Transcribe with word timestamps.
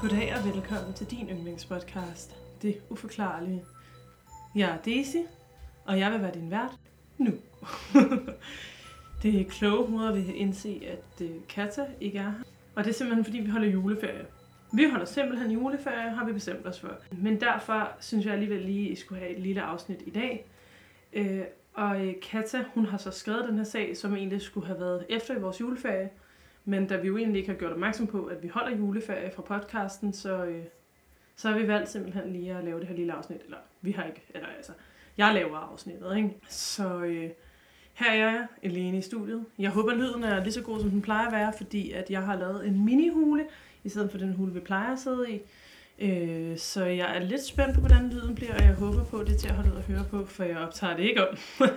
Goddag 0.00 0.34
og 0.38 0.54
velkommen 0.54 0.94
til 0.94 1.06
din 1.10 1.28
yndlingspodcast, 1.28 2.36
Det 2.62 2.80
Uforklarlige. 2.90 3.64
Jeg 4.54 4.70
er 4.70 4.76
Daisy, 4.76 5.16
og 5.84 5.98
jeg 5.98 6.12
vil 6.12 6.22
være 6.22 6.34
din 6.34 6.50
vært 6.50 6.72
nu. 7.18 7.30
det 9.22 9.40
er 9.40 9.44
kloge 9.44 9.86
hoveder 9.86 10.12
vil 10.12 10.36
indse, 10.36 10.82
at 10.86 11.24
øh, 11.24 11.36
uh, 11.36 11.42
Kata 11.48 11.86
ikke 12.00 12.18
er 12.18 12.22
her. 12.22 12.42
Og 12.74 12.84
det 12.84 12.90
er 12.90 12.94
simpelthen 12.94 13.24
fordi, 13.24 13.38
vi 13.38 13.50
holder 13.50 13.68
juleferie. 13.68 14.26
Vi 14.72 14.84
holder 14.90 15.06
simpelthen 15.06 15.50
juleferie, 15.50 16.10
har 16.10 16.24
vi 16.24 16.32
bestemt 16.32 16.66
os 16.66 16.80
for. 16.80 16.96
Men 17.12 17.40
derfor 17.40 17.92
synes 18.00 18.26
jeg 18.26 18.32
alligevel 18.32 18.60
lige, 18.60 18.86
at 18.86 18.92
I 18.92 19.00
skulle 19.00 19.20
have 19.20 19.36
et 19.36 19.40
lille 19.40 19.62
afsnit 19.62 20.02
i 20.06 20.10
dag. 20.10 20.46
Øh, 21.12 21.42
og 21.74 22.00
øh, 22.00 22.08
uh, 22.08 22.14
Kata, 22.22 22.64
hun 22.74 22.86
har 22.86 22.98
så 22.98 23.10
skrevet 23.10 23.48
den 23.48 23.56
her 23.56 23.64
sag, 23.64 23.96
som 23.96 24.16
egentlig 24.16 24.40
skulle 24.40 24.66
have 24.66 24.80
været 24.80 25.06
efter 25.08 25.36
i 25.36 25.40
vores 25.40 25.60
juleferie. 25.60 26.10
Men 26.64 26.86
da 26.86 26.96
vi 26.96 27.06
jo 27.06 27.16
egentlig 27.16 27.38
ikke 27.38 27.50
har 27.50 27.58
gjort 27.58 27.72
opmærksom 27.72 28.06
på, 28.06 28.24
at 28.24 28.42
vi 28.42 28.48
holder 28.48 28.76
juleferie 28.76 29.30
fra 29.30 29.42
podcasten, 29.42 30.12
så, 30.12 30.44
øh, 30.44 30.64
så 31.36 31.48
har 31.48 31.58
vi 31.58 31.68
valgt 31.68 31.88
simpelthen 31.88 32.32
lige 32.32 32.54
at 32.54 32.64
lave 32.64 32.80
det 32.80 32.88
her 32.88 32.94
lille 32.94 33.12
afsnit. 33.12 33.40
Eller 33.44 33.58
vi 33.80 33.92
har 33.92 34.04
ikke, 34.04 34.22
eller 34.34 34.48
altså, 34.56 34.72
jeg 35.18 35.34
laver 35.34 35.56
afsnittet, 35.56 36.16
ikke? 36.16 36.30
Så 36.48 36.98
øh, 36.98 37.30
her 37.94 38.10
er 38.10 38.14
jeg, 38.14 38.46
alene 38.62 38.98
i 38.98 39.02
studiet. 39.02 39.44
Jeg 39.58 39.70
håber, 39.70 39.94
lyden 39.94 40.24
er 40.24 40.42
lige 40.42 40.52
så 40.52 40.62
god, 40.62 40.80
som 40.80 40.90
den 40.90 41.02
plejer 41.02 41.26
at 41.26 41.32
være, 41.32 41.52
fordi 41.56 41.92
at 41.92 42.10
jeg 42.10 42.22
har 42.22 42.36
lavet 42.36 42.66
en 42.66 42.84
mini-hule, 42.84 43.46
i 43.84 43.88
stedet 43.88 44.10
for 44.10 44.18
den 44.18 44.32
hule, 44.32 44.52
vi 44.52 44.60
plejer 44.60 44.92
at 44.92 44.98
sidde 44.98 45.30
i. 45.30 45.40
Øh, 45.98 46.58
så 46.58 46.84
jeg 46.84 47.16
er 47.16 47.20
lidt 47.20 47.44
spændt 47.44 47.74
på, 47.74 47.80
hvordan 47.80 48.08
lyden 48.08 48.34
bliver, 48.34 48.54
og 48.54 48.60
jeg 48.60 48.74
håber 48.74 49.04
på, 49.04 49.18
at 49.18 49.26
det 49.26 49.34
er 49.34 49.38
til 49.38 49.48
at 49.48 49.54
holde 49.54 49.70
ud 49.70 49.76
og 49.76 49.82
høre 49.82 50.04
på, 50.10 50.26
for 50.26 50.44
jeg 50.44 50.58
optager 50.58 50.96
det 50.96 51.02
ikke 51.02 51.28
om. 51.28 51.36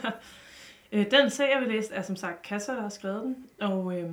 øh, 0.92 1.12
den 1.12 1.30
sag, 1.30 1.50
jeg 1.54 1.62
vil 1.62 1.76
læse, 1.76 1.94
er 1.94 2.02
som 2.02 2.16
sagt 2.16 2.42
Kasser, 2.42 2.74
der 2.74 2.82
har 2.82 2.90
skrevet 2.90 3.24
den, 3.24 3.36
og 3.60 4.00
øh, 4.00 4.12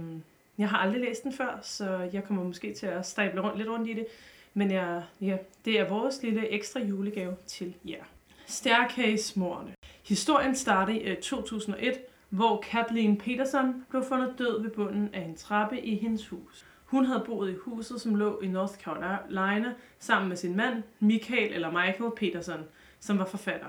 jeg 0.61 0.69
har 0.69 0.79
aldrig 0.79 1.01
læst 1.01 1.25
den 1.25 1.33
før, 1.33 1.59
så 1.63 2.09
jeg 2.13 2.25
kommer 2.25 2.45
måske 2.45 2.75
til 2.75 2.87
at 2.87 3.07
stable 3.07 3.41
rundt, 3.41 3.59
lidt 3.59 3.69
rundt 3.69 3.89
i 3.89 3.93
det. 3.93 4.07
Men 4.55 4.71
jeg, 4.71 5.03
ja, 5.21 5.37
det 5.65 5.81
er 5.81 5.89
vores 5.89 6.23
lille 6.23 6.49
ekstra 6.49 6.81
julegave 6.81 7.37
til 7.47 7.75
jer. 7.89 8.05
Staircase-morerne. 8.47 9.75
Historien 10.05 10.55
starter 10.55 10.93
i 10.93 10.99
øh, 10.99 11.17
2001, 11.17 11.99
hvor 12.29 12.65
Kathleen 12.71 13.19
Peterson 13.19 13.85
blev 13.91 14.05
fundet 14.05 14.35
død 14.39 14.63
ved 14.63 14.71
bunden 14.71 15.11
af 15.15 15.21
en 15.21 15.37
trappe 15.37 15.81
i 15.81 15.97
hendes 15.97 16.29
hus. 16.29 16.67
Hun 16.85 17.05
havde 17.05 17.23
boet 17.27 17.51
i 17.51 17.55
huset, 17.55 18.01
som 18.01 18.15
lå 18.15 18.41
i 18.41 18.49
North 18.49 18.75
Carolina, 18.75 19.75
sammen 19.99 20.29
med 20.29 20.37
sin 20.37 20.57
mand, 20.57 20.83
Michael 21.01 21.53
eller 21.53 21.71
Michael 21.71 22.11
Peterson, 22.17 22.61
som 23.01 23.19
var 23.19 23.25
forfatter. 23.27 23.69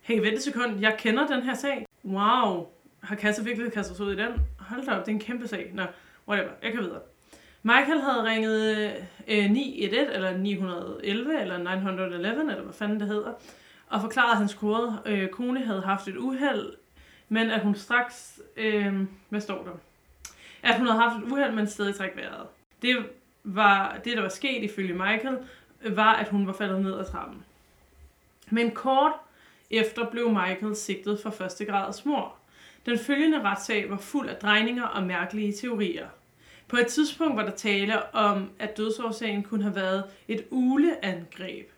Hey, 0.00 0.20
vent 0.20 0.34
et 0.34 0.42
sekund, 0.42 0.80
jeg 0.80 0.96
kender 0.98 1.26
den 1.26 1.42
her 1.42 1.54
sag. 1.54 1.86
Wow, 2.04 2.66
har 3.00 3.16
Kasse 3.16 3.44
virkelig 3.44 3.72
kastet 3.72 3.96
sig 3.96 4.06
ud 4.06 4.12
i 4.12 4.16
den? 4.16 4.32
Hold 4.58 4.86
da 4.86 4.92
op, 4.92 5.06
det 5.06 5.12
er 5.12 5.14
en 5.14 5.20
kæmpe 5.20 5.48
sag. 5.48 5.70
Nå, 5.74 5.82
whatever, 6.30 6.50
jeg 6.62 6.72
kan 6.72 6.80
videre. 6.80 7.00
Michael 7.62 8.00
havde 8.00 8.24
ringet 8.24 8.92
øh, 9.28 9.50
911, 9.50 10.14
eller 10.14 10.36
911, 10.36 11.40
eller 11.40 11.58
911, 11.58 12.40
eller 12.40 12.62
hvad 12.62 12.72
fanden 12.72 13.00
det 13.00 13.08
hedder, 13.08 13.32
og 13.88 14.00
forklarede, 14.00 14.30
at 14.30 14.36
hans 14.36 14.54
kode, 14.54 14.98
øh, 15.06 15.28
kone 15.28 15.64
havde 15.64 15.80
haft 15.80 16.08
et 16.08 16.16
uheld, 16.16 16.72
men 17.28 17.50
at 17.50 17.62
hun 17.62 17.74
straks, 17.74 18.40
øh, 18.56 18.94
hvad 19.28 19.40
står 19.40 19.64
der? 19.64 19.72
At 20.62 20.78
hun 20.78 20.86
havde 20.86 21.00
haft 21.00 21.24
et 21.24 21.32
uheld, 21.32 21.52
men 21.52 21.66
stadig 21.66 21.94
træk 21.94 22.16
vejret. 22.16 22.46
Det, 22.82 22.96
var, 23.44 23.98
det, 24.04 24.16
der 24.16 24.22
var 24.22 24.28
sket 24.28 24.62
ifølge 24.64 24.92
Michael, 24.92 25.38
var, 25.88 26.12
at 26.12 26.28
hun 26.28 26.46
var 26.46 26.52
faldet 26.52 26.82
ned 26.82 26.98
ad 26.98 27.04
trappen. 27.04 27.44
Men 28.50 28.70
kort 28.70 29.12
efter 29.70 30.10
blev 30.10 30.30
Michael 30.30 30.76
sigtet 30.76 31.20
for 31.22 31.30
første 31.30 31.64
grads 31.64 32.04
mor. 32.04 32.34
Den 32.86 32.98
følgende 32.98 33.42
retssag 33.42 33.90
var 33.90 33.96
fuld 33.96 34.28
af 34.28 34.36
drejninger 34.36 34.84
og 34.84 35.02
mærkelige 35.02 35.52
teorier. 35.52 36.06
På 36.70 36.76
et 36.76 36.86
tidspunkt 36.86 37.36
var 37.36 37.44
der 37.44 37.50
tale 37.50 38.14
om, 38.14 38.50
at 38.58 38.76
dødsårsagen 38.76 39.42
kunne 39.42 39.62
have 39.62 39.74
været 39.74 40.04
et 40.28 40.44
uleangreb. 40.50 41.70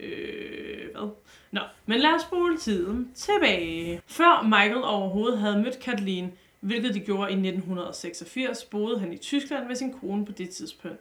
Øh, 0.00 0.90
hvad? 0.92 1.10
Nå, 1.50 1.60
men 1.86 2.00
lad 2.00 2.10
os 2.10 2.22
spole 2.22 2.58
tiden 2.58 3.10
tilbage. 3.14 4.02
Før 4.06 4.42
Michael 4.42 4.84
overhovedet 4.84 5.38
havde 5.38 5.62
mødt 5.62 5.80
Kathleen, 5.80 6.32
hvilket 6.60 6.94
de 6.94 7.00
gjorde 7.00 7.30
i 7.30 7.34
1986, 7.34 8.64
boede 8.64 8.98
han 8.98 9.12
i 9.12 9.16
Tyskland 9.16 9.66
med 9.66 9.76
sin 9.76 9.92
kone 9.92 10.26
på 10.26 10.32
det 10.32 10.50
tidspunkt. 10.50 11.00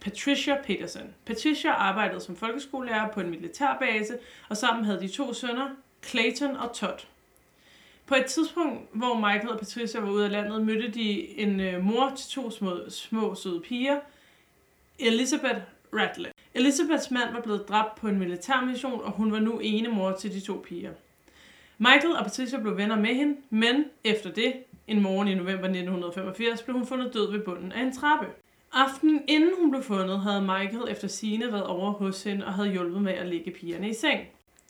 Patricia 0.00 0.56
Peterson. 0.64 1.14
Patricia 1.26 1.70
arbejdede 1.70 2.20
som 2.20 2.36
folkeskolelærer 2.36 3.08
på 3.08 3.20
en 3.20 3.30
militærbase, 3.30 4.18
og 4.48 4.56
sammen 4.56 4.84
havde 4.84 5.00
de 5.00 5.08
to 5.08 5.34
sønner, 5.34 5.68
Clayton 6.04 6.56
og 6.56 6.72
Todd. 6.74 6.98
På 8.10 8.16
et 8.16 8.26
tidspunkt, 8.26 8.88
hvor 8.92 9.14
Michael 9.14 9.48
og 9.48 9.58
Patricia 9.58 10.00
var 10.00 10.10
ude 10.10 10.24
af 10.24 10.30
landet, 10.30 10.66
mødte 10.66 10.90
de 10.90 11.38
en 11.38 11.60
øh, 11.60 11.84
mor 11.84 12.12
til 12.16 12.30
to 12.30 12.50
små, 12.50 12.76
små 12.88 13.34
søde 13.34 13.60
piger, 13.60 14.00
Elizabeth 14.98 15.60
Radley. 15.92 16.30
Elizabeths 16.54 17.10
mand 17.10 17.32
var 17.32 17.40
blevet 17.40 17.68
dræbt 17.68 17.94
på 17.94 18.08
en 18.08 18.18
militærmission, 18.18 19.00
og 19.04 19.10
hun 19.10 19.32
var 19.32 19.38
nu 19.38 19.58
ene 19.58 19.88
mor 19.88 20.12
til 20.12 20.34
de 20.34 20.40
to 20.40 20.64
piger. 20.68 20.90
Michael 21.78 22.16
og 22.16 22.24
Patricia 22.24 22.60
blev 22.60 22.76
venner 22.76 22.96
med 22.96 23.14
hende, 23.14 23.36
men 23.50 23.84
efter 24.04 24.32
det, 24.32 24.54
en 24.86 25.02
morgen 25.02 25.28
i 25.28 25.34
november 25.34 25.64
1985, 25.64 26.62
blev 26.62 26.76
hun 26.76 26.86
fundet 26.86 27.14
død 27.14 27.32
ved 27.32 27.40
bunden 27.40 27.72
af 27.72 27.82
en 27.82 27.92
trappe. 27.92 28.26
Aftenen 28.72 29.22
inden 29.28 29.50
hun 29.60 29.70
blev 29.70 29.82
fundet, 29.82 30.20
havde 30.20 30.40
Michael 30.40 30.84
efter 30.88 31.08
sine 31.08 31.52
været 31.52 31.66
over 31.66 31.92
hos 31.92 32.22
hende 32.22 32.46
og 32.46 32.54
havde 32.54 32.70
hjulpet 32.70 33.02
med 33.02 33.12
at 33.12 33.26
lægge 33.26 33.50
pigerne 33.50 33.88
i 33.88 33.94
seng. 33.94 34.20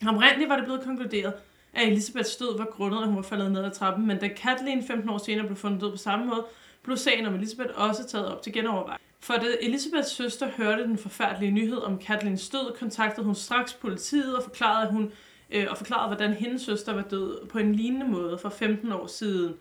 Oprindeligt 0.09 0.49
var 0.49 0.57
det 0.57 0.65
blevet 0.65 0.84
konkluderet, 0.84 1.34
at 1.73 1.89
Elisabeths 1.89 2.37
død 2.37 2.59
var 2.59 2.65
grundet, 2.65 2.99
at 2.99 3.07
hun 3.07 3.17
var 3.17 3.23
faldet 3.23 3.53
ned 3.53 3.65
ad 3.65 3.71
trappen, 3.71 4.07
men 4.07 4.19
da 4.19 4.29
Kathleen 4.29 4.87
15 4.87 5.11
år 5.11 5.19
senere 5.19 5.47
blev 5.47 5.57
fundet 5.57 5.81
død 5.81 5.91
på 5.91 5.97
samme 5.97 6.27
måde, 6.27 6.47
blev 6.83 6.97
sagen 6.97 7.27
om 7.27 7.35
Elisabeth 7.35 7.71
også 7.75 8.07
taget 8.07 8.29
op 8.29 8.43
til 8.43 8.53
genovervejelse. 8.53 9.05
For 9.21 9.35
da 9.35 9.47
Elisabeths 9.61 10.11
søster 10.11 10.49
hørte 10.57 10.83
den 10.83 10.99
forfærdelige 10.99 11.51
nyhed 11.51 11.79
om 11.79 11.99
Kathleens 11.99 12.49
død, 12.49 12.79
kontaktede 12.79 13.27
hun 13.27 13.35
straks 13.35 13.75
politiet 13.75 14.37
og 14.37 14.43
forklarede, 14.43 14.87
at 14.87 14.93
hun, 14.93 15.13
øh, 15.51 15.67
og 15.71 15.77
forklarede, 15.77 16.07
hvordan 16.07 16.33
hendes 16.33 16.63
søster 16.63 16.95
var 16.95 17.03
død 17.03 17.47
på 17.47 17.59
en 17.59 17.75
lignende 17.75 18.09
måde 18.09 18.39
for 18.39 18.49
15 18.49 18.93
år 18.93 19.07
siden. 19.07 19.55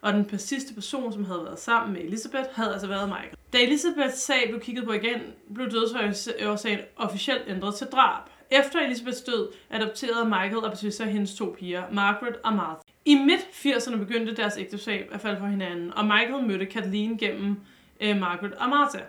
Og 0.00 0.12
den 0.12 0.38
sidste 0.38 0.74
person, 0.74 1.12
som 1.12 1.24
havde 1.24 1.44
været 1.44 1.58
sammen 1.58 1.92
med 1.92 2.00
Elisabeth, 2.02 2.48
havde 2.52 2.72
altså 2.72 2.86
været 2.86 3.08
Michael. 3.08 3.36
Da 3.52 3.58
Elisabeths 3.58 4.18
sag 4.18 4.48
blev 4.48 4.60
kigget 4.60 4.84
på 4.84 4.92
igen, 4.92 5.20
blev 5.54 5.70
dødsårsagen 5.70 6.78
officielt 6.96 7.42
ændret 7.48 7.74
til 7.74 7.86
drab. 7.86 8.22
Efter 8.50 8.80
Elisabeths 8.80 9.20
død 9.20 9.48
adopterede 9.70 10.24
Michael 10.24 10.56
og 10.56 10.70
Patricia 10.72 11.06
hendes 11.06 11.34
to 11.34 11.56
piger, 11.58 11.82
Margaret 11.92 12.36
og 12.44 12.52
Martha. 12.52 12.82
I 13.04 13.14
midt-80'erne 13.14 13.96
begyndte 13.96 14.36
deres 14.36 14.54
ægteskab 14.58 15.08
at 15.12 15.20
falde 15.20 15.38
for 15.38 15.46
hinanden, 15.46 15.92
og 15.94 16.04
Michael 16.04 16.46
mødte 16.46 16.66
Kathleen 16.66 17.18
gennem 17.18 17.56
øh, 18.00 18.20
Margaret 18.20 18.54
og 18.54 18.68
Martha. 18.68 19.00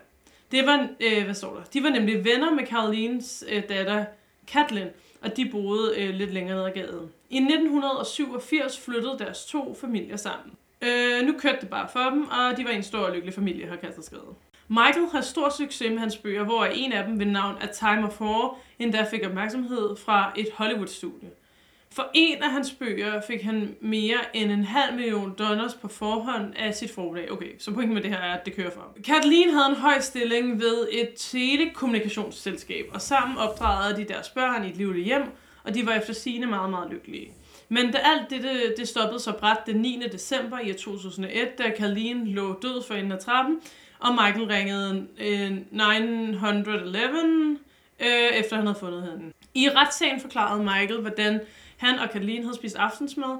Det 0.52 0.66
var, 0.66 0.88
øh, 1.00 1.24
hvad 1.24 1.34
står 1.34 1.54
der? 1.56 1.64
De 1.64 1.84
var 1.84 1.90
nemlig 1.90 2.26
venner 2.26 2.54
med 2.54 2.68
Carolines 2.68 3.44
øh, 3.50 3.64
datter, 3.70 4.06
Kathleen, 4.48 4.88
og 5.22 5.38
de 5.38 5.50
boede 5.52 5.94
øh, 5.98 6.10
lidt 6.10 6.34
længere 6.34 6.58
ned 6.58 6.66
ad 6.66 6.72
gaden. 6.72 7.12
I 7.30 7.38
1987 7.38 8.80
flyttede 8.80 9.16
deres 9.20 9.46
to 9.46 9.78
familier 9.82 10.18
sammen. 10.18 10.54
Øh, 10.82 11.26
nu 11.28 11.34
kørte 11.40 11.58
det 11.62 11.70
bare 11.70 11.90
for 11.94 12.10
dem, 12.10 12.28
og 12.28 12.58
de 12.58 12.64
var 12.64 12.72
en 12.72 12.84
stor 12.84 13.00
og 13.00 13.14
lykkelig 13.14 13.34
familie, 13.34 13.68
har 13.68 13.76
Kasper 13.76 14.02
skrevet. 14.02 14.36
Michael 14.68 15.08
har 15.12 15.22
stor 15.22 15.50
succes 15.50 15.90
med 15.90 16.00
hans 16.00 16.18
bøger, 16.18 16.44
hvor 16.44 16.66
en 16.66 16.92
af 16.92 17.06
dem 17.06 17.20
ved 17.20 17.26
navn 17.26 17.56
A 17.62 17.66
Time 17.66 18.08
of 18.08 18.22
War 18.22 18.58
endda 18.80 19.06
fik 19.12 19.26
opmærksomhed 19.26 19.96
fra 20.06 20.32
et 20.36 20.48
Hollywood-studie. 20.54 21.30
For 21.92 22.10
en 22.14 22.44
af 22.44 22.52
hans 22.52 22.72
bøger 22.72 23.22
fik 23.22 23.42
han 23.42 23.76
mere 23.82 24.18
end 24.34 24.52
en 24.52 24.64
halv 24.64 24.96
million 24.96 25.36
dollars 25.40 25.74
på 25.74 25.88
forhånd 25.88 26.54
af 26.56 26.76
sit 26.76 26.92
forlag. 26.92 27.32
Okay, 27.32 27.52
så 27.60 27.72
pointen 27.72 27.94
med 27.94 28.04
det 28.04 28.12
her 28.12 28.18
er, 28.18 28.34
at 28.34 28.46
det 28.46 28.56
kører 28.56 28.72
for 28.72 28.82
ham. 28.82 29.04
Kathleen 29.04 29.50
havde 29.50 29.70
en 29.70 29.76
høj 29.76 30.00
stilling 30.00 30.60
ved 30.60 30.88
et 30.92 31.10
telekommunikationsselskab, 31.18 32.86
og 32.94 33.02
sammen 33.02 33.38
opdragede 33.38 33.98
de 33.98 34.04
deres 34.14 34.30
børn 34.30 34.66
i 34.66 34.70
et 34.70 34.78
livligt 34.78 35.06
hjem, 35.06 35.24
og 35.64 35.74
de 35.74 35.86
var 35.86 35.94
efter 35.94 36.14
sine 36.14 36.46
meget, 36.46 36.70
meget 36.70 36.92
lykkelige. 36.92 37.32
Men 37.70 37.92
da 37.92 37.98
alt 37.98 38.30
det, 38.30 38.74
det 38.78 38.88
stoppede 38.88 39.20
så 39.20 39.32
bræt 39.32 39.58
den 39.66 39.76
9. 39.76 40.04
december 40.12 40.60
i 40.60 40.74
2001, 40.74 41.58
da 41.58 41.70
Kathleen 41.78 42.28
lå 42.28 42.60
død 42.62 42.84
for 42.88 42.94
enden 42.94 43.12
af 43.12 43.20
trappen, 43.20 43.60
og 44.00 44.12
Michael 44.12 44.48
ringede 44.48 45.08
øh, 45.20 45.58
911, 45.72 47.58
øh, 48.00 48.08
efter 48.34 48.56
han 48.56 48.68
havde 48.68 48.80
fundet 48.80 49.04
hende. 49.04 49.34
I 49.54 49.70
retssagen 49.70 50.20
forklarede 50.20 50.64
Michael, 50.64 51.02
hvordan 51.02 51.42
han 51.78 52.00
og 52.00 52.10
Kathleen 52.10 52.44
havde 52.44 52.56
spist 52.56 52.76
aftensmad, 52.76 53.38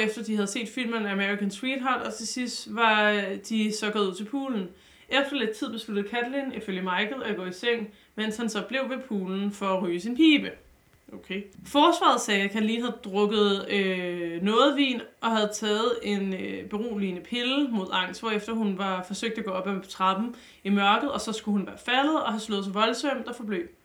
efter 0.00 0.22
de 0.22 0.34
havde 0.34 0.46
set 0.46 0.68
filmen 0.68 1.06
American 1.06 1.50
Sweetheart, 1.50 2.06
og 2.06 2.14
til 2.14 2.26
sidst 2.26 2.74
var 2.74 3.10
øh, 3.10 3.36
de 3.48 3.72
så 3.72 3.90
gået 3.90 4.08
ud 4.08 4.14
til 4.14 4.24
poolen. 4.24 4.68
Efter 5.08 5.36
lidt 5.36 5.50
tid 5.50 5.72
besluttede 5.72 6.08
Kathleen, 6.08 6.52
ifølge 6.54 6.82
Michael, 6.82 7.22
at 7.24 7.36
gå 7.36 7.44
i 7.44 7.52
seng, 7.52 7.94
mens 8.14 8.36
han 8.36 8.48
så 8.48 8.62
blev 8.62 8.80
ved 8.88 8.98
poolen 8.98 9.52
for 9.52 9.66
at 9.66 9.82
ryge 9.82 10.00
sin 10.00 10.16
pibe. 10.16 10.50
Okay. 11.14 11.42
Forsvaret 11.66 12.20
sagde, 12.20 12.42
at 12.42 12.62
lige 12.62 12.80
havde 12.80 12.96
drukket 13.04 13.68
øh, 13.70 14.42
noget 14.42 14.76
vin 14.76 15.00
og 15.20 15.30
havde 15.30 15.50
taget 15.54 15.98
en 16.02 16.34
øh, 16.34 16.68
beroligende 16.68 17.20
pille 17.20 17.68
mod 17.68 17.86
angst, 17.92 18.20
hvorefter 18.20 18.52
hun 18.52 18.78
var 18.78 19.02
forsøgt 19.02 19.38
at 19.38 19.44
gå 19.44 19.50
op 19.50 19.68
ad 19.68 19.82
trappen 19.88 20.34
i 20.64 20.70
mørket, 20.70 21.12
og 21.12 21.20
så 21.20 21.32
skulle 21.32 21.58
hun 21.58 21.66
være 21.66 21.78
faldet 21.78 22.22
og 22.22 22.32
have 22.32 22.40
slået 22.40 22.64
sig 22.64 22.74
voldsomt 22.74 23.28
og 23.28 23.36
forbløb. 23.36 23.78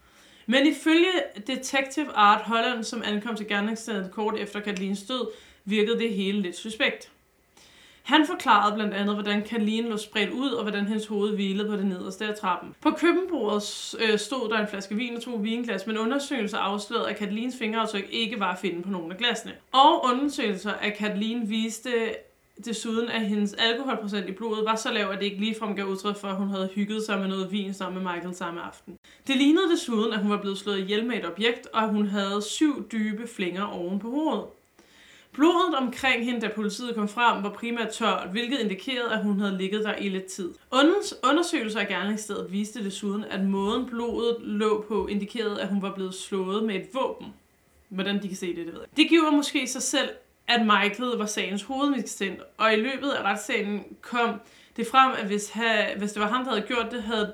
Men 0.46 0.68
ifølge 0.68 1.12
Detective 1.48 2.12
Art 2.12 2.42
Holland, 2.42 2.84
som 2.84 3.02
ankom 3.06 3.36
til 3.36 3.48
gerningsstedet 3.48 4.12
kort 4.12 4.40
efter 4.40 4.60
Katalines 4.60 5.04
død, 5.04 5.28
virkede 5.66 6.00
det 6.00 6.14
hele 6.14 6.42
lidt 6.42 6.58
suspekt. 6.58 7.12
Han 8.08 8.28
forklarede 8.28 8.76
blandt 8.76 8.94
andet, 8.94 9.16
hvordan 9.16 9.44
Karoline 9.44 9.90
lå 9.90 9.98
spredt 9.98 10.30
ud, 10.30 10.50
og 10.50 10.64
hvordan 10.64 10.88
hendes 10.88 11.08
hoved 11.08 11.36
hvilede 11.36 11.70
på 11.70 11.76
det 11.76 11.86
nederste 11.86 12.26
af 12.26 12.36
trappen. 12.36 12.76
På 12.82 12.92
køkkenbordet 12.92 13.96
øh, 14.00 14.20
stod 14.20 14.50
der 14.50 14.60
en 14.60 14.68
flaske 14.68 14.96
vin 14.96 15.16
og 15.16 15.22
to 15.22 15.32
vinglas, 15.32 15.88
men 15.88 15.98
undersøgelser 15.98 16.58
afslørede, 16.58 17.10
at 17.10 17.18
Katalins 17.18 17.56
fingeraftryk 17.58 18.08
ikke 18.12 18.40
var 18.40 18.54
at 18.54 18.60
finde 18.60 18.82
på 18.82 18.90
nogen 18.90 19.12
af 19.12 19.18
glasene. 19.18 19.54
Og 19.72 20.06
undersøgelser 20.06 20.72
af 20.72 20.94
Karoline 20.94 21.48
viste 21.48 21.90
desuden, 22.66 23.10
at 23.10 23.22
hendes 23.22 23.54
alkoholprocent 23.54 24.30
i 24.30 24.32
blodet 24.32 24.66
var 24.66 24.76
så 24.76 24.92
lav, 24.92 25.10
at 25.10 25.20
det 25.20 25.26
ikke 25.26 25.40
ligefrem 25.40 25.76
gav 25.76 25.86
udtryk 25.86 26.16
for, 26.18 26.28
at 26.28 26.36
hun 26.36 26.50
havde 26.50 26.70
hygget 26.76 27.04
sig 27.06 27.20
med 27.20 27.28
noget 27.28 27.52
vin 27.52 27.74
sammen 27.74 28.04
med 28.04 28.14
Michael 28.14 28.36
samme 28.36 28.62
aften. 28.62 28.98
Det 29.28 29.36
lignede 29.38 29.72
desuden, 29.72 30.14
at 30.14 30.20
hun 30.20 30.32
var 30.32 30.42
blevet 30.42 30.58
slået 30.58 30.80
ihjel 30.80 31.06
med 31.06 31.18
et 31.18 31.26
objekt, 31.26 31.68
og 31.74 31.84
at 31.84 31.90
hun 31.90 32.08
havde 32.08 32.42
syv 32.42 32.90
dybe 32.92 33.28
flænger 33.28 33.64
oven 33.64 34.00
på 34.00 34.10
hovedet. 34.10 34.44
Blodet 35.38 35.76
omkring 35.76 36.26
hende, 36.26 36.42
da 36.42 36.48
politiet 36.56 36.96
kom 36.96 37.08
frem, 37.08 37.44
var 37.44 37.50
primært 37.50 37.90
tørt, 37.90 38.28
hvilket 38.32 38.60
indikerede, 38.60 39.14
at 39.14 39.24
hun 39.24 39.40
havde 39.40 39.58
ligget 39.58 39.84
der 39.84 39.96
i 39.96 40.10
lidt 40.10 40.26
tid. 40.26 40.54
Undersøgelser 41.24 41.80
af 41.80 41.88
gerningsstedet 41.88 42.52
viste 42.52 42.84
desuden, 42.84 43.24
at 43.24 43.46
måden 43.46 43.86
blodet 43.86 44.38
lå 44.42 44.86
på 44.88 45.08
indikerede, 45.08 45.62
at 45.62 45.68
hun 45.68 45.82
var 45.82 45.94
blevet 45.94 46.14
slået 46.14 46.64
med 46.64 46.76
et 46.76 46.88
våben. 46.94 47.28
Hvordan 47.90 48.24
de 48.24 48.28
kan 48.28 48.38
se 48.38 48.48
det, 48.48 48.66
det 48.66 48.74
ved 48.74 48.80
jeg. 48.82 48.98
Det 48.98 49.10
giver 49.10 49.32
måske 49.32 49.68
sig 49.68 49.82
selv, 49.82 50.10
at 50.48 50.62
Michael 50.62 51.18
var 51.18 51.26
sagens 51.26 51.64
hovedmistænkt, 51.64 52.42
og 52.58 52.74
i 52.74 52.76
løbet 52.76 53.10
af 53.10 53.24
retssagen 53.24 53.84
kom 54.02 54.40
det 54.78 54.88
frem, 54.88 55.12
at 55.18 55.26
hvis, 55.26 55.50
ha, 55.50 55.96
hvis 55.98 56.12
det 56.12 56.22
var 56.22 56.28
ham, 56.28 56.44
der 56.44 56.52
havde 56.52 56.68
gjort 56.68 56.92
det, 56.92 57.04
havde, 57.04 57.34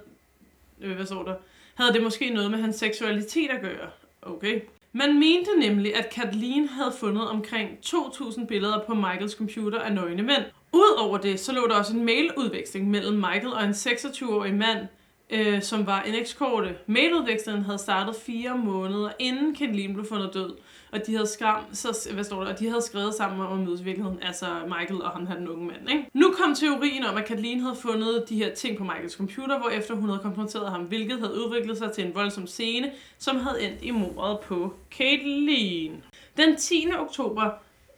øh, 0.82 0.96
hvad 0.96 1.06
så 1.06 1.24
der, 1.26 1.36
havde 1.74 1.94
det 1.94 2.04
måske 2.04 2.30
noget 2.30 2.52
med 2.52 2.60
hans 2.60 2.76
seksualitet 2.76 3.50
at 3.50 3.62
gøre. 3.62 3.90
Okay. 4.22 4.62
Man 4.96 5.20
mente 5.20 5.50
nemlig, 5.60 5.96
at 5.96 6.10
Kathleen 6.10 6.68
havde 6.68 6.94
fundet 7.00 7.30
omkring 7.30 7.70
2.000 7.86 8.46
billeder 8.46 8.80
på 8.88 8.94
Michaels 8.94 9.34
computer 9.34 9.80
af 9.80 9.94
nøgne 9.94 10.24
mænd. 10.24 10.44
Udover 10.74 11.18
det, 11.18 11.40
så 11.40 11.52
lå 11.54 11.68
der 11.68 11.76
også 11.76 11.94
en 11.94 12.06
mailudveksling 12.06 12.90
mellem 12.90 13.16
Michael 13.16 13.54
og 13.54 13.64
en 13.64 13.72
26-årig 13.72 14.54
mand, 14.54 14.88
øh, 15.34 15.62
som 15.62 15.88
var 15.88 16.02
en 16.02 16.16
ekskorte. 16.16 16.76
Mailudvekslingen 16.88 17.64
havde 17.64 17.78
startet 17.78 18.16
fire 18.16 18.58
måneder 18.58 19.12
inden 19.20 19.56
Kathleen 19.56 19.94
blev 19.94 20.06
fundet 20.06 20.34
død, 20.34 20.54
og 20.92 21.08
de 21.08 21.14
havde, 21.14 21.28
skram, 21.28 21.64
så, 21.74 22.10
hvad 22.14 22.24
står 22.24 22.44
der, 22.44 22.54
og 22.54 22.60
de 22.60 22.70
havde 22.70 22.82
skrevet 22.82 23.14
sammen 23.14 23.42
om 23.48 23.60
at 23.60 23.68
mødes 23.68 23.82
i 23.82 23.84
virkeligheden, 23.84 24.20
altså 24.22 24.46
Michael 24.66 25.02
og 25.02 25.10
han 25.10 25.28
havde 25.28 25.40
den 25.40 25.50
unge 25.50 25.66
mand. 25.66 25.90
Ikke? 25.90 26.10
Nu 26.14 26.34
kom 26.38 26.56
teorien 26.56 27.06
om, 27.06 27.18
at 27.18 27.26
Kathleen 27.26 27.60
havde 27.60 27.76
fundet 27.76 28.30
de 28.30 28.36
her 28.36 28.54
ting 28.54 28.78
på 28.78 28.84
Michaels 28.84 29.14
computer, 29.14 29.60
hvor 29.60 29.70
efter 29.70 29.96
hun 29.96 30.10
havde 30.10 30.22
konfronteret 30.22 30.72
ham, 30.72 30.82
hvilket 30.82 31.20
havde 31.20 31.46
udviklet 31.46 31.78
sig 31.78 31.92
til 31.92 32.06
en 32.06 32.16
voldsom 32.16 32.48
scene, 32.48 32.92
som 33.18 33.38
havde 33.38 33.62
endt 33.62 33.82
i 33.82 33.92
mordet 33.92 34.40
på 34.40 34.74
Kathleen. 34.92 36.04
Den 36.38 36.56
10. 36.56 36.88
oktober 37.00 37.50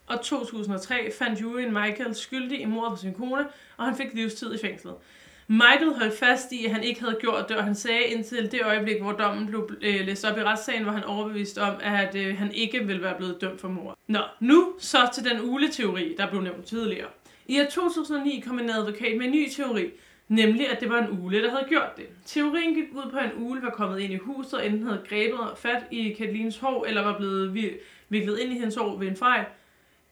og 0.06 0.20
2003 0.22 1.12
fandt 1.18 1.40
juryen 1.40 1.72
Michael 1.72 2.14
skyldig 2.14 2.60
i 2.60 2.64
mordet 2.64 2.90
på 2.92 2.96
sin 2.96 3.14
kone, 3.14 3.44
og 3.76 3.84
han 3.84 3.96
fik 3.96 4.14
livstid 4.14 4.54
i 4.54 4.58
fængslet. 4.58 4.94
Michael 5.48 5.94
holdt 5.94 6.18
fast 6.18 6.52
i, 6.52 6.64
at 6.64 6.70
han 6.70 6.82
ikke 6.82 7.00
havde 7.00 7.16
gjort 7.20 7.48
det, 7.48 7.56
og 7.56 7.64
han 7.64 7.74
sagde 7.74 8.02
indtil 8.02 8.52
det 8.52 8.60
øjeblik, 8.64 9.00
hvor 9.00 9.12
dommen 9.12 9.46
blev 9.46 9.70
øh, 9.82 10.06
læst 10.06 10.24
op 10.24 10.38
i 10.38 10.42
retssagen, 10.42 10.86
var 10.86 10.92
han 10.92 11.04
overbevist 11.04 11.58
om, 11.58 11.74
at 11.80 12.14
øh, 12.14 12.38
han 12.38 12.52
ikke 12.54 12.86
ville 12.86 13.02
være 13.02 13.14
blevet 13.16 13.40
dømt 13.40 13.60
for 13.60 13.68
mord. 13.68 13.98
Nå, 14.06 14.20
nu 14.40 14.74
så 14.78 14.98
til 15.14 15.24
den 15.24 15.40
uleteori, 15.42 16.14
der 16.18 16.30
blev 16.30 16.42
nævnt 16.42 16.64
tidligere. 16.64 17.08
I 17.46 17.60
år 17.60 17.64
2009 17.64 18.42
kom 18.46 18.58
en 18.58 18.70
advokat 18.70 19.18
med 19.18 19.26
en 19.26 19.32
ny 19.32 19.48
teori, 19.48 19.90
nemlig 20.28 20.70
at 20.70 20.80
det 20.80 20.90
var 20.90 20.98
en 20.98 21.20
ule, 21.20 21.42
der 21.42 21.50
havde 21.50 21.64
gjort 21.68 21.96
det. 21.96 22.06
Teorien 22.24 22.74
gik 22.74 22.84
ud 22.92 23.10
på, 23.10 23.18
at 23.18 23.24
en 23.24 23.42
ule 23.42 23.62
var 23.62 23.70
kommet 23.70 24.00
ind 24.00 24.12
i 24.12 24.16
huset, 24.16 24.54
og 24.54 24.66
enten 24.66 24.82
havde 24.82 25.02
grebet 25.08 25.38
fat 25.56 25.84
i 25.90 26.12
Katalines 26.12 26.58
hår, 26.58 26.84
eller 26.84 27.02
var 27.02 27.18
blevet 27.18 27.54
viklet 28.08 28.38
ind 28.38 28.52
i 28.52 28.58
hendes 28.58 28.74
hår 28.76 28.98
ved 28.98 29.08
en 29.08 29.16
fejl, 29.16 29.44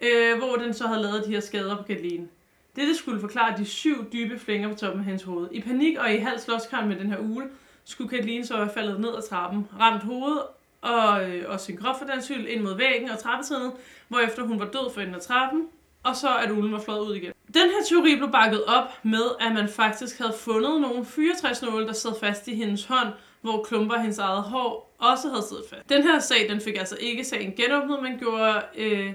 øh, 0.00 0.38
hvor 0.38 0.56
den 0.56 0.74
så 0.74 0.86
havde 0.86 1.02
lavet 1.02 1.24
de 1.26 1.30
her 1.30 1.40
skader 1.40 1.76
på 1.76 1.82
Kateline. 1.82 2.28
Dette 2.76 2.96
skulle 2.96 3.20
forklare 3.20 3.58
de 3.58 3.64
syv 3.64 4.12
dybe 4.12 4.38
flænger 4.38 4.68
på 4.68 4.74
toppen 4.74 5.00
af 5.00 5.04
hendes 5.04 5.22
hoved. 5.22 5.48
I 5.52 5.60
panik 5.60 5.98
og 5.98 6.14
i 6.14 6.16
halv 6.16 6.38
slåskamp 6.38 6.88
med 6.88 6.96
den 6.96 7.10
her 7.10 7.18
ule, 7.18 7.46
skulle 7.84 8.10
Kathleen 8.10 8.46
så 8.46 8.56
have 8.56 8.70
faldet 8.74 9.00
ned 9.00 9.16
ad 9.16 9.28
trappen, 9.28 9.66
ramt 9.80 10.02
hovedet 10.02 10.42
og, 10.82 11.30
øh, 11.30 11.44
og 11.48 11.60
sin 11.60 11.76
krop 11.76 11.98
for 11.98 12.06
den 12.06 12.22
syl 12.22 12.46
ind 12.48 12.62
mod 12.62 12.76
væggen 12.76 13.10
og 13.10 13.18
trappetrinnet, 13.18 13.72
hvorefter 14.08 14.42
hun 14.42 14.60
var 14.60 14.66
død 14.66 14.92
for 14.94 15.00
enden 15.00 15.14
af 15.14 15.20
trappen, 15.20 15.68
og 16.02 16.16
så 16.16 16.36
at 16.36 16.50
ulen 16.50 16.72
var 16.72 16.80
flået 16.80 17.08
ud 17.08 17.14
igen. 17.14 17.32
Den 17.54 17.70
her 17.70 17.82
teori 17.88 18.16
blev 18.16 18.32
bakket 18.32 18.64
op 18.64 19.04
med, 19.04 19.24
at 19.40 19.52
man 19.52 19.68
faktisk 19.68 20.18
havde 20.18 20.34
fundet 20.38 20.80
nogle 20.80 21.04
64 21.04 21.62
nåle, 21.62 21.86
der 21.86 21.92
sad 21.92 22.10
fast 22.20 22.48
i 22.48 22.54
hendes 22.54 22.84
hånd, 22.84 23.08
hvor 23.40 23.62
klumper 23.62 23.94
af 23.94 24.00
hendes 24.00 24.18
eget 24.18 24.42
hår 24.42 24.94
også 24.98 25.28
havde 25.28 25.42
siddet 25.48 25.64
fast. 25.70 25.88
Den 25.88 26.02
her 26.02 26.18
sag, 26.18 26.48
den 26.48 26.60
fik 26.60 26.76
altså 26.78 26.96
ikke 27.00 27.24
sagen 27.24 27.52
genåbnet, 27.56 28.02
men 28.02 28.18
gjorde 28.18 28.62
øh, 28.76 29.12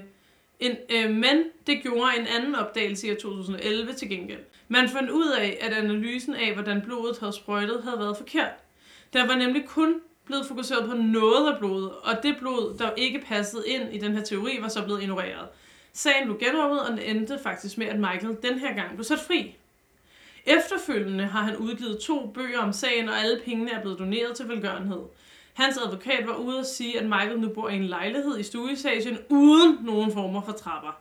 en, 0.60 0.76
øh, 0.90 1.10
men 1.10 1.44
det 1.66 1.82
gjorde 1.82 2.18
en 2.18 2.26
anden 2.26 2.54
opdagelse 2.54 3.12
i 3.12 3.14
2011 3.14 3.92
til 3.92 4.08
gengæld. 4.08 4.40
Man 4.68 4.88
fandt 4.88 5.10
ud 5.10 5.30
af, 5.30 5.58
at 5.60 5.72
analysen 5.72 6.34
af, 6.34 6.52
hvordan 6.54 6.82
blodet 6.82 7.18
havde 7.18 7.32
sprøjtet, 7.32 7.82
havde 7.82 7.98
været 7.98 8.16
forkert. 8.16 8.52
Der 9.12 9.26
var 9.26 9.34
nemlig 9.34 9.64
kun 9.66 9.94
blevet 10.26 10.46
fokuseret 10.46 10.88
på 10.88 10.96
noget 10.96 11.52
af 11.52 11.58
blodet, 11.58 11.90
og 11.90 12.22
det 12.22 12.36
blod, 12.38 12.78
der 12.78 12.90
ikke 12.96 13.18
passede 13.18 13.68
ind 13.68 13.94
i 13.94 13.98
den 13.98 14.16
her 14.16 14.24
teori, 14.24 14.58
var 14.60 14.68
så 14.68 14.84
blevet 14.84 15.02
ignoreret. 15.02 15.48
Sagen 15.92 16.24
blev 16.24 16.38
genåbnet, 16.38 16.80
og 16.80 16.90
den 16.90 16.98
endte 16.98 17.38
faktisk 17.42 17.78
med, 17.78 17.86
at 17.86 17.96
Michael 17.96 18.36
den 18.42 18.58
her 18.58 18.74
gang 18.74 18.94
blev 18.94 19.04
sat 19.04 19.20
fri. 19.20 19.56
Efterfølgende 20.46 21.24
har 21.24 21.42
han 21.42 21.56
udgivet 21.56 21.98
to 21.98 22.26
bøger 22.26 22.58
om 22.58 22.72
sagen, 22.72 23.08
og 23.08 23.18
alle 23.18 23.40
pengene 23.44 23.72
er 23.72 23.80
blevet 23.80 23.98
doneret 23.98 24.36
til 24.36 24.48
velgørenhed. 24.48 25.02
Hans 25.54 25.78
advokat 25.78 26.26
var 26.26 26.34
ude 26.34 26.58
at 26.58 26.66
sige, 26.66 27.00
at 27.00 27.04
Michael 27.04 27.40
nu 27.40 27.48
bor 27.48 27.68
i 27.68 27.76
en 27.76 27.84
lejlighed 27.84 28.38
i 28.38 28.42
stueetagen 28.42 29.18
uden 29.28 29.78
nogen 29.80 30.12
former 30.12 30.42
for 30.42 30.52
trapper. 30.52 31.00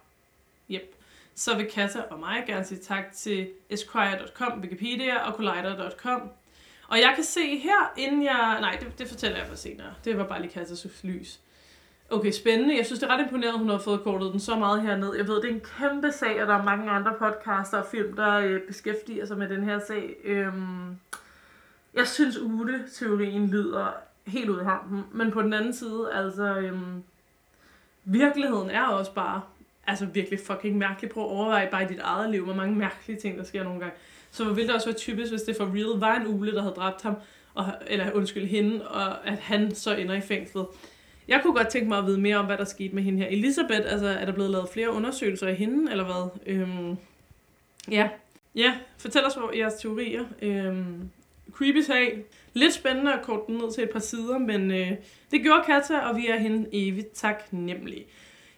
Yep. 0.72 0.96
Så 1.36 1.58
vil 1.58 1.72
Kata 1.72 2.02
og 2.10 2.20
mig 2.20 2.44
gerne 2.48 2.66
sige 2.66 2.80
tak 2.80 3.12
til 3.14 3.50
Esquire.com, 3.70 4.60
Wikipedia 4.60 5.18
og 5.18 5.34
Collider.com. 5.34 6.22
Og 6.88 6.98
jeg 6.98 7.12
kan 7.16 7.24
se 7.24 7.58
her, 7.58 7.94
inden 7.98 8.24
jeg... 8.24 8.58
Nej, 8.62 8.78
det, 8.80 9.00
det 9.00 9.08
fortæller 9.08 9.38
jeg 9.38 9.48
for 9.48 9.56
senere. 9.56 9.94
Det 10.06 10.18
var 10.18 10.24
bare 10.24 10.42
lige 10.42 10.52
Katas 10.52 10.88
lys. 11.04 11.40
Okay, 12.10 12.32
spændende. 12.32 12.78
Jeg 12.78 12.86
synes, 12.86 13.00
det 13.00 13.10
er 13.10 13.14
ret 13.14 13.22
imponerende, 13.22 13.54
at 13.54 13.60
hun 13.60 13.70
har 13.70 13.78
fået 13.78 14.04
kortet 14.04 14.32
den 14.32 14.40
så 14.40 14.56
meget 14.56 14.82
herned. 14.82 15.16
Jeg 15.16 15.28
ved, 15.28 15.36
det 15.36 15.46
er 15.46 15.54
en 15.54 15.62
kæmpe 15.80 16.12
sag, 16.12 16.42
og 16.42 16.48
der 16.48 16.54
er 16.54 16.64
mange 16.64 16.92
andre 16.92 17.14
podcaster 17.20 17.78
og 17.78 17.86
film, 17.86 18.16
der 18.16 18.34
øh, 18.34 18.62
beskæftiger 18.62 19.26
sig 19.26 19.38
med 19.38 19.50
den 19.50 19.64
her 19.64 19.80
sag. 19.88 20.16
Øhm, 20.24 21.00
jeg 21.94 22.08
synes, 22.08 22.38
Ute-teorien 22.38 23.48
lyder 23.48 23.92
helt 24.30 24.50
ud 24.50 24.62
i 24.62 24.64
hampen. 24.64 25.04
Men 25.14 25.32
på 25.32 25.42
den 25.42 25.54
anden 25.54 25.74
side, 25.74 26.10
altså, 26.14 26.58
øhm, 26.58 27.04
virkeligheden 28.06 28.70
er 28.70 28.84
også 28.84 29.14
bare, 29.14 29.42
altså 29.88 30.06
virkelig 30.06 30.40
fucking 30.40 30.78
mærkelig. 30.78 31.12
Prøv 31.12 31.24
at 31.24 31.30
overveje 31.30 31.68
bare 31.72 31.84
i 31.84 31.88
dit 31.88 32.00
eget 32.00 32.30
liv, 32.30 32.44
hvor 32.44 32.54
mange 32.54 32.76
mærkelige 32.76 33.20
ting, 33.20 33.38
der 33.38 33.44
sker 33.44 33.64
nogle 33.64 33.80
gange. 33.80 33.96
Så 34.32 34.44
hvor 34.44 34.54
ville 34.54 34.68
det 34.68 34.76
også 34.76 34.88
være 34.88 34.98
typisk, 34.98 35.32
hvis 35.32 35.42
det 35.42 35.56
for 35.58 35.66
real 35.66 36.00
var 36.00 36.16
en 36.16 36.28
ule, 36.28 36.54
der 36.54 36.62
havde 36.62 36.76
dræbt 36.76 37.02
ham, 37.02 37.16
og, 37.54 37.66
eller 37.88 38.12
undskyld 38.12 38.46
hende, 38.46 38.88
og 38.88 39.28
at 39.28 39.40
han 39.40 39.76
så 39.76 39.96
ender 39.96 40.16
i 40.16 40.22
fængslet. 40.22 40.66
Jeg 41.28 41.40
kunne 41.44 41.54
godt 41.54 41.68
tænke 41.68 41.90
mig 41.90 41.98
at 41.98 42.06
vide 42.06 42.22
mere 42.22 42.38
om, 42.38 42.46
hvad 42.46 42.58
der 42.58 42.66
skete 42.66 42.96
med 42.96 43.04
hende 43.04 43.20
her. 43.20 43.28
Elisabeth, 43.28 43.82
altså 43.86 44.08
er 44.08 44.26
der 44.26 44.32
blevet 44.32 44.52
lavet 44.52 44.70
flere 44.74 44.92
undersøgelser 44.92 45.48
af 45.48 45.56
hende, 45.56 45.92
eller 45.92 46.06
hvad? 46.06 46.54
Øhm, 46.56 46.98
ja. 47.92 48.10
Ja, 48.56 48.74
fortæl 48.98 49.26
os 49.26 49.38
om 49.38 49.50
jeres 49.56 49.74
teorier. 49.74 50.24
Øhm, 50.42 51.10
creepy 51.52 51.82
sag. 51.82 52.26
Lidt 52.60 52.74
spændende 52.74 53.14
at 53.14 53.22
korte 53.22 53.44
den 53.48 53.56
ned 53.56 53.72
til 53.74 53.84
et 53.84 53.90
par 53.90 54.00
sider, 54.00 54.38
men 54.38 54.72
øh, 54.72 54.92
det 55.32 55.42
gjorde 55.42 55.64
Katja, 55.66 56.10
og 56.10 56.18
vi 56.18 56.28
er 56.28 56.38
hende 56.38 56.70
evigt 56.74 57.14
taknemmelige. 57.14 58.06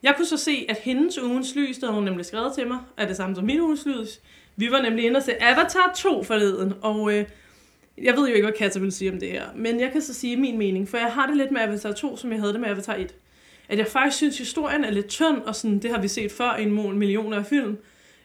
Jeg 0.03 0.13
kunne 0.15 0.25
så 0.25 0.37
se, 0.37 0.65
at 0.69 0.77
hendes 0.77 1.19
ugens 1.19 1.55
lys, 1.55 1.77
der 1.77 1.91
hun 1.91 2.03
nemlig 2.03 2.25
skrevet 2.25 2.53
til 2.53 2.67
mig, 2.67 2.79
er 2.97 3.07
det 3.07 3.17
samme 3.17 3.35
som 3.35 3.45
min 3.45 3.61
ugens 3.61 3.85
lys. 3.85 4.21
Vi 4.55 4.71
var 4.71 4.81
nemlig 4.81 5.05
inde 5.05 5.17
og 5.17 5.23
se 5.23 5.43
Avatar 5.43 5.93
2 5.95 6.23
forleden, 6.23 6.73
og 6.81 7.13
øh, 7.13 7.25
jeg 7.97 8.17
ved 8.17 8.27
jo 8.27 8.33
ikke, 8.33 8.45
hvad 8.45 8.57
Katja 8.57 8.81
vil 8.81 8.91
sige 8.91 9.11
om 9.11 9.19
det 9.19 9.29
her, 9.31 9.45
men 9.55 9.79
jeg 9.79 9.91
kan 9.91 10.01
så 10.01 10.13
sige 10.13 10.37
min 10.37 10.57
mening, 10.57 10.89
for 10.89 10.97
jeg 10.97 11.13
har 11.13 11.27
det 11.27 11.37
lidt 11.37 11.51
med 11.51 11.61
Avatar 11.61 11.91
2, 11.91 12.17
som 12.17 12.31
jeg 12.31 12.39
havde 12.39 12.53
det 12.53 12.61
med 12.61 12.69
Avatar 12.69 12.95
1. 12.95 13.15
At 13.69 13.77
jeg 13.77 13.87
faktisk 13.87 14.17
synes, 14.17 14.37
historien 14.37 14.83
er 14.83 14.91
lidt 14.91 15.07
tynd, 15.07 15.41
og 15.45 15.55
sådan, 15.55 15.79
det 15.79 15.91
har 15.91 16.01
vi 16.01 16.07
set 16.07 16.31
før 16.31 16.55
i 16.55 16.63
en 16.63 16.99
million 16.99 17.33
af 17.33 17.45
film. 17.45 17.77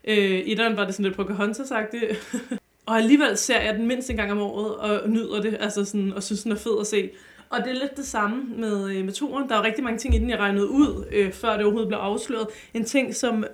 Øh, 0.05 0.43
I 0.45 0.55
den 0.55 0.77
var 0.77 0.85
det 0.85 0.95
sådan 0.95 1.05
lidt 1.05 1.17
Pocahontas-agtigt. 1.17 2.17
Og 2.87 2.97
alligevel 2.97 3.37
ser 3.37 3.61
jeg 3.61 3.75
den 3.75 3.87
mindst 3.87 4.11
en 4.11 4.17
gang 4.17 4.33
om 4.33 4.41
året 4.41 4.77
og 4.77 5.11
nyder 5.11 5.41
det, 5.41 5.57
altså 5.61 5.85
sådan, 5.85 6.13
og 6.13 6.23
synes, 6.23 6.43
den 6.43 6.53
er 6.53 6.57
fed 6.57 6.81
at 6.81 6.87
se. 6.87 7.11
Og 7.51 7.59
det 7.65 7.69
er 7.69 7.81
lidt 7.81 7.97
det 7.97 8.07
samme 8.07 8.45
med, 8.57 8.91
øh, 8.91 9.05
med 9.05 9.13
turen. 9.13 9.49
Der 9.49 9.57
er 9.57 9.63
rigtig 9.63 9.85
mange 9.85 9.99
ting 9.99 10.15
i 10.15 10.19
den, 10.19 10.31
jeg 10.31 10.39
regnede 10.39 10.69
ud, 10.69 11.05
øh, 11.13 11.33
før 11.33 11.53
det 11.53 11.61
overhovedet 11.61 11.89
blev 11.89 11.99
afsløret. 11.99 12.47
En 12.75 12.85
ting, 12.85 13.15
som 13.15 13.45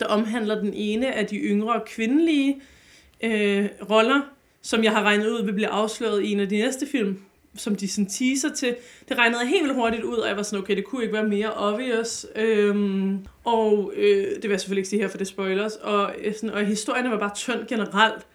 der 0.00 0.06
omhandler 0.06 0.60
den 0.60 0.74
ene 0.74 1.14
af 1.14 1.26
de 1.26 1.36
yngre 1.36 1.80
kvindelige 1.86 2.60
øh, 3.22 3.68
roller, 3.90 4.20
som 4.62 4.84
jeg 4.84 4.92
har 4.92 5.02
regnet 5.02 5.28
ud 5.28 5.44
vil 5.44 5.52
blive 5.52 5.68
afsløret 5.68 6.22
i 6.22 6.32
en 6.32 6.40
af 6.40 6.48
de 6.48 6.58
næste 6.58 6.86
film, 6.86 7.20
som 7.56 7.76
de 7.76 7.88
sådan 7.88 8.10
teaser 8.10 8.52
til. 8.54 8.76
Det 9.08 9.18
regnede 9.18 9.40
jeg 9.40 9.48
helt 9.48 9.62
vildt 9.62 9.74
hurtigt 9.74 10.02
ud, 10.02 10.16
og 10.16 10.28
jeg 10.28 10.36
var 10.36 10.42
sådan, 10.42 10.62
okay, 10.62 10.76
det 10.76 10.84
kunne 10.84 11.02
ikke 11.02 11.14
være 11.14 11.28
mere 11.28 11.52
obvious. 11.54 12.26
Øhm, 12.36 13.26
og 13.44 13.92
øh, 13.96 14.26
det 14.34 14.42
vil 14.42 14.50
jeg 14.50 14.60
selvfølgelig 14.60 14.80
ikke 14.80 14.88
sige 14.88 15.00
her, 15.00 15.08
for 15.08 15.18
det 15.18 15.26
spoilers. 15.26 15.72
Og, 15.72 16.14
øh, 16.24 16.34
sådan, 16.34 16.50
og 16.50 16.64
historien 16.64 17.10
var 17.10 17.18
bare 17.18 17.34
tynd 17.34 17.66
generelt 17.66 18.26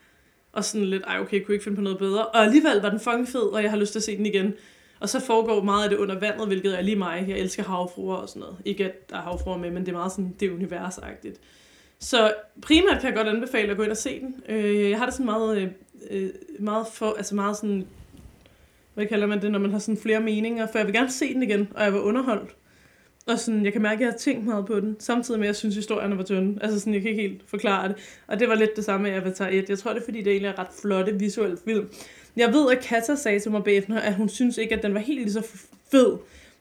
og 0.57 0.63
sådan 0.63 0.87
lidt, 0.87 1.03
ej 1.07 1.19
okay, 1.19 1.37
jeg 1.37 1.45
kunne 1.45 1.55
ikke 1.55 1.63
finde 1.63 1.75
på 1.75 1.81
noget 1.81 1.97
bedre. 1.97 2.25
Og 2.25 2.43
alligevel 2.43 2.81
var 2.81 2.89
den 2.89 2.99
fucking 2.99 3.27
fed, 3.27 3.41
og 3.41 3.63
jeg 3.63 3.69
har 3.69 3.77
lyst 3.77 3.91
til 3.91 3.99
at 3.99 4.03
se 4.03 4.17
den 4.17 4.25
igen. 4.25 4.53
Og 4.99 5.09
så 5.09 5.19
foregår 5.19 5.63
meget 5.63 5.83
af 5.83 5.89
det 5.89 5.97
under 5.97 6.19
vandet, 6.19 6.47
hvilket 6.47 6.77
er 6.77 6.81
lige 6.81 6.95
mig. 6.95 7.25
Jeg 7.27 7.37
elsker 7.37 7.63
havfruer 7.63 8.15
og 8.15 8.29
sådan 8.29 8.39
noget. 8.39 8.55
Ikke 8.65 8.85
at 8.85 9.09
der 9.09 9.17
er 9.17 9.21
havfruer 9.21 9.57
med, 9.57 9.71
men 9.71 9.85
det 9.85 9.89
er 9.91 9.97
meget 9.97 10.11
sådan, 10.11 10.35
det 10.39 10.47
er 10.47 10.53
universagtigt. 10.53 11.39
Så 11.99 12.33
primært 12.61 13.01
kan 13.01 13.07
jeg 13.07 13.15
godt 13.15 13.27
anbefale 13.27 13.71
at 13.71 13.77
gå 13.77 13.83
ind 13.83 13.91
og 13.91 13.97
se 13.97 14.19
den. 14.19 14.35
Øh, 14.49 14.89
jeg 14.89 14.97
har 14.97 15.05
det 15.05 15.13
sådan 15.13 15.25
meget, 15.25 15.57
øh, 15.57 15.67
øh, 16.09 16.29
meget, 16.59 16.87
for, 16.93 17.13
altså 17.17 17.35
meget 17.35 17.57
sådan, 17.57 17.87
hvad 18.93 19.05
kalder 19.05 19.27
man 19.27 19.41
det, 19.41 19.51
når 19.51 19.59
man 19.59 19.71
har 19.71 19.79
sådan 19.79 20.01
flere 20.01 20.19
meninger, 20.19 20.67
for 20.71 20.77
jeg 20.79 20.87
vil 20.87 20.95
gerne 20.95 21.11
se 21.11 21.33
den 21.33 21.43
igen, 21.43 21.67
og 21.75 21.83
jeg 21.83 21.93
var 21.93 21.99
underholdt. 21.99 22.55
Og 23.27 23.39
sådan, 23.39 23.65
jeg 23.65 23.73
kan 23.73 23.81
mærke, 23.81 23.95
at 23.95 24.01
jeg 24.01 24.09
har 24.09 24.17
tænkt 24.17 24.45
meget 24.45 24.65
på 24.65 24.79
den, 24.79 24.95
samtidig 24.99 25.39
med, 25.39 25.47
at 25.47 25.49
jeg 25.49 25.55
synes, 25.55 25.75
at 25.75 25.77
historierne 25.77 26.17
var 26.17 26.23
tynde. 26.23 26.59
Altså 26.61 26.79
sådan, 26.79 26.93
jeg 26.93 27.01
kan 27.01 27.11
ikke 27.11 27.21
helt 27.21 27.41
forklare 27.47 27.87
det. 27.87 27.95
Og 28.27 28.39
det 28.39 28.49
var 28.49 28.55
lidt 28.55 28.75
det 28.75 28.85
samme 28.85 29.09
med 29.09 29.17
Avatar 29.17 29.49
1. 29.51 29.69
Jeg 29.69 29.79
tror, 29.79 29.93
det 29.93 29.99
er, 30.01 30.05
fordi 30.05 30.21
det 30.21 30.31
egentlig 30.31 30.49
er 30.49 30.59
ret 30.59 30.67
flotte 30.81 31.19
visuelle 31.19 31.57
film. 31.65 31.89
Jeg 32.37 32.53
ved, 32.53 32.71
at 32.71 32.83
Kata 32.83 33.15
sagde 33.15 33.39
til 33.39 33.51
mig 33.51 33.63
bagefter, 33.63 33.99
at 33.99 34.13
hun 34.13 34.29
synes 34.29 34.57
ikke, 34.57 34.75
at 34.75 34.83
den 34.83 34.93
var 34.93 34.99
helt 34.99 35.19
lige 35.19 35.31
så 35.31 35.47
fed. 35.91 36.17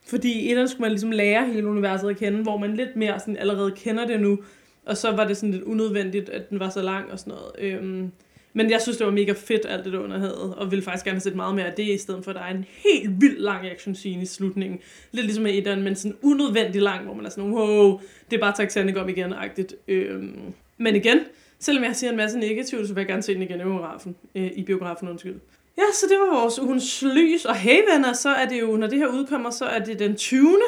Fordi 0.07 0.53
i 0.53 0.67
skulle 0.67 0.81
man 0.81 0.91
ligesom 0.91 1.11
lære 1.11 1.47
hele 1.47 1.67
universet 1.67 2.11
at 2.11 2.17
kende, 2.17 2.43
hvor 2.43 2.57
man 2.57 2.75
lidt 2.75 2.97
mere 2.97 3.21
sådan 3.21 3.37
allerede 3.37 3.71
kender 3.71 4.07
det 4.07 4.21
nu. 4.21 4.39
Og 4.87 4.97
så 4.97 5.11
var 5.11 5.27
det 5.27 5.37
sådan 5.37 5.51
lidt 5.51 5.63
unødvendigt, 5.63 6.29
at 6.29 6.51
den 6.51 6.61
var 6.61 6.71
så 6.71 6.83
lang 6.83 7.13
og 7.13 7.19
sådan 7.19 7.33
noget. 7.33 7.73
Øhm, 7.73 8.13
men 8.57 8.71
jeg 8.71 8.81
synes, 8.83 8.97
det 8.97 9.07
var 9.07 9.13
mega 9.13 9.33
fedt, 9.33 9.67
alt 9.69 9.85
det, 9.85 9.93
der 9.93 9.99
under 9.99 10.19
havde, 10.19 10.55
og 10.57 10.71
ville 10.71 10.83
faktisk 10.83 11.05
gerne 11.05 11.15
have 11.15 11.21
set 11.21 11.37
meget 11.37 11.55
mere 11.55 11.67
af 11.67 11.73
det, 11.73 11.83
i 11.83 11.99
stedet 11.99 12.25
for, 12.25 12.31
at 12.31 12.35
der 12.35 12.43
er 12.43 12.55
en 12.55 12.65
helt 12.85 13.21
vild 13.21 13.39
lang 13.39 13.67
action 13.67 13.95
scene 13.95 14.23
i 14.23 14.27
slutningen. 14.27 14.79
Lidt 15.13 15.27
ligesom 15.27 15.47
i 15.47 15.61
den, 15.61 15.83
men 15.83 15.97
sådan 15.97 16.17
unødvendig 16.23 16.83
lang, 16.83 17.05
hvor 17.05 17.15
man 17.15 17.27
er 17.27 17.31
sådan, 17.31 17.51
wow, 17.51 18.01
det 18.31 18.37
er 18.37 18.41
bare 18.41 18.67
Titanic 18.67 18.97
om 18.97 19.09
igen-agtigt. 19.09 19.75
Øhm, 19.89 20.41
men 20.79 20.97
igen, 20.97 21.19
selvom 21.59 21.85
jeg 21.85 21.97
siger 21.97 22.11
en 22.11 22.17
masse 22.17 22.39
negativt, 22.39 22.89
så 22.89 22.95
vil 22.95 23.01
jeg 23.01 23.09
gerne 23.09 23.23
se 23.23 23.35
den 23.35 23.43
igen 23.43 23.61
i 23.61 23.63
biografen. 23.63 24.17
Øh, 24.35 24.51
I 24.57 24.63
biografen, 24.63 25.09
undskyld. 25.09 25.35
Ja, 25.79 25.83
så 25.95 26.07
det 26.11 26.19
var 26.19 26.41
vores 26.41 26.59
ugens 26.59 27.03
lys. 27.03 27.45
Og 27.45 27.55
hey 27.55 27.81
venner, 27.93 28.13
så 28.13 28.29
er 28.29 28.49
det 28.49 28.61
jo, 28.61 28.77
når 28.77 28.87
det 28.87 28.99
her 28.99 29.09
udkommer, 29.09 29.51
så 29.51 29.65
er 29.65 29.79
det 29.79 29.99
den 29.99 30.17
20. 30.17 30.59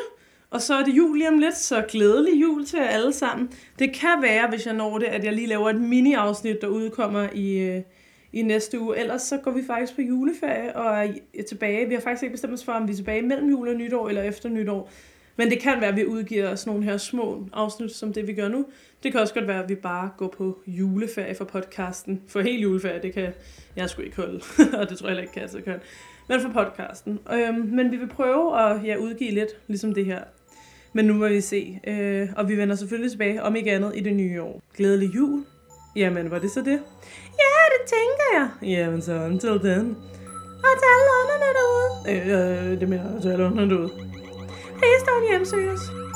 Og 0.50 0.62
så 0.62 0.74
er 0.74 0.84
det 0.84 0.96
jul 0.96 1.18
lige 1.18 1.28
om 1.28 1.38
lidt, 1.38 1.56
så 1.56 1.84
glædelig 1.88 2.40
jul 2.42 2.66
til 2.66 2.78
jer 2.78 2.86
alle 2.86 3.12
sammen. 3.12 3.50
Det 3.78 3.92
kan 3.92 4.22
være, 4.22 4.48
hvis 4.48 4.66
jeg 4.66 4.74
når 4.74 4.98
det, 4.98 5.06
at 5.06 5.24
jeg 5.24 5.32
lige 5.32 5.46
laver 5.46 5.70
et 5.70 5.80
mini-afsnit, 5.80 6.60
der 6.60 6.66
udkommer 6.66 7.28
i, 7.34 7.58
øh, 7.58 7.82
i 8.32 8.42
næste 8.42 8.80
uge. 8.80 8.98
Ellers 8.98 9.22
så 9.22 9.36
går 9.36 9.50
vi 9.50 9.62
faktisk 9.66 9.94
på 9.94 10.02
juleferie 10.02 10.76
og 10.76 11.06
er 11.34 11.42
tilbage. 11.48 11.88
Vi 11.88 11.94
har 11.94 12.00
faktisk 12.00 12.22
ikke 12.22 12.32
bestemt 12.32 12.52
os 12.52 12.64
for, 12.64 12.72
om 12.72 12.88
vi 12.88 12.92
er 12.92 12.96
tilbage 12.96 13.22
mellem 13.22 13.50
jul 13.50 13.68
og 13.68 13.74
nytår 13.74 14.08
eller 14.08 14.22
efter 14.22 14.48
nytår. 14.48 14.90
Men 15.36 15.50
det 15.50 15.60
kan 15.60 15.80
være, 15.80 15.90
at 15.90 15.96
vi 15.96 16.06
udgiver 16.06 16.54
sådan 16.54 16.70
nogle 16.70 16.84
her 16.84 16.96
små 16.96 17.46
afsnit, 17.52 17.92
som 17.92 18.12
det 18.12 18.26
vi 18.26 18.34
gør 18.34 18.48
nu. 18.48 18.66
Det 19.02 19.12
kan 19.12 19.20
også 19.20 19.34
godt 19.34 19.46
være, 19.46 19.62
at 19.62 19.68
vi 19.68 19.74
bare 19.74 20.10
går 20.16 20.28
på 20.28 20.58
juleferie 20.66 21.34
for 21.34 21.44
podcasten. 21.44 22.22
For 22.28 22.40
helt 22.40 22.62
juleferie, 22.62 23.02
det 23.02 23.12
kan 23.12 23.32
jeg 23.76 23.90
sgu 23.90 24.02
ikke 24.02 24.16
holde. 24.16 24.40
og 24.78 24.90
det 24.90 24.98
tror 24.98 25.08
jeg 25.08 25.16
heller 25.16 25.22
ikke, 25.22 25.32
kan 25.32 25.48
jeg 25.54 25.64
kan. 25.64 25.80
Men 26.28 26.40
for 26.40 26.48
podcasten. 26.48 27.18
Øhm, 27.32 27.54
men 27.54 27.90
vi 27.90 27.96
vil 27.96 28.08
prøve 28.08 28.60
at 28.60 28.84
ja, 28.84 28.96
udgive 28.96 29.30
lidt, 29.30 29.50
ligesom 29.66 29.94
det 29.94 30.04
her 30.04 30.20
men 30.92 31.04
nu 31.04 31.14
må 31.14 31.28
vi 31.28 31.40
se. 31.40 31.80
Øh, 31.86 32.28
og 32.36 32.48
vi 32.48 32.56
vender 32.56 32.74
selvfølgelig 32.76 33.10
tilbage, 33.10 33.42
om 33.42 33.56
ikke 33.56 33.72
andet, 33.72 33.92
i 33.94 34.00
det 34.00 34.16
nye 34.16 34.42
år. 34.42 34.62
Glædelig 34.76 35.14
jul. 35.14 35.44
Jamen, 35.96 36.30
var 36.30 36.38
det 36.38 36.50
så 36.50 36.60
det? 36.60 36.80
Ja, 37.42 37.54
det 37.72 37.82
tænker 37.86 38.26
jeg. 38.32 38.48
Jamen 38.62 39.02
så, 39.02 39.12
until 39.12 39.48
then. 39.48 39.96
Og 40.66 40.74
til 40.80 40.88
alle 40.94 41.08
ånderne 41.20 41.50
derude. 41.58 41.88
Øh, 42.10 42.72
øh, 42.72 42.80
det 42.80 42.88
mener 42.88 43.12
jeg 43.12 43.22
til 43.22 43.28
alle 43.28 43.44
ånderne 43.44 43.70
derude. 43.70 43.90
Please 44.78 45.04
don't 45.06 45.30
hjemsøge. 45.30 46.07